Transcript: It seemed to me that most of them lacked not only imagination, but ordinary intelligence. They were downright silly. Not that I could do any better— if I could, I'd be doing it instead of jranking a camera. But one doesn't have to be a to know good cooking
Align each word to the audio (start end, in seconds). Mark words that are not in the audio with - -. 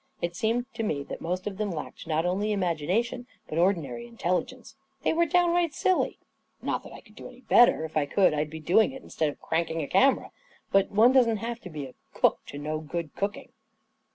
It 0.19 0.35
seemed 0.35 0.65
to 0.73 0.81
me 0.81 1.03
that 1.03 1.21
most 1.21 1.45
of 1.45 1.57
them 1.59 1.69
lacked 1.69 2.07
not 2.07 2.25
only 2.25 2.51
imagination, 2.51 3.27
but 3.47 3.59
ordinary 3.59 4.07
intelligence. 4.07 4.75
They 5.03 5.13
were 5.13 5.27
downright 5.27 5.75
silly. 5.75 6.17
Not 6.59 6.81
that 6.81 6.91
I 6.91 7.01
could 7.01 7.13
do 7.13 7.27
any 7.27 7.41
better— 7.41 7.85
if 7.85 7.95
I 7.95 8.07
could, 8.07 8.33
I'd 8.33 8.49
be 8.49 8.59
doing 8.59 8.93
it 8.93 9.03
instead 9.03 9.29
of 9.29 9.37
jranking 9.39 9.83
a 9.83 9.87
camera. 9.87 10.31
But 10.71 10.89
one 10.89 11.11
doesn't 11.11 11.37
have 11.37 11.59
to 11.59 11.69
be 11.69 11.85
a 11.85 11.93
to 12.47 12.57
know 12.57 12.79
good 12.79 13.15
cooking 13.15 13.51